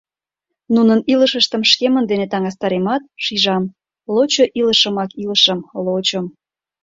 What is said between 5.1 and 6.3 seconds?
илышым, лочым...»